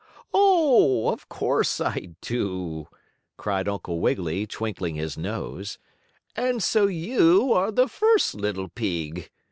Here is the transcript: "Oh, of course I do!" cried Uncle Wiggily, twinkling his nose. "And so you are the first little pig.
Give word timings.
"Oh, 0.33 1.09
of 1.09 1.29
course 1.29 1.79
I 1.79 2.15
do!" 2.21 2.87
cried 3.37 3.67
Uncle 3.67 3.99
Wiggily, 3.99 4.47
twinkling 4.47 4.95
his 4.95 5.15
nose. 5.15 5.77
"And 6.35 6.63
so 6.63 6.87
you 6.87 7.53
are 7.53 7.69
the 7.71 7.87
first 7.87 8.33
little 8.33 8.67
pig. 8.67 9.29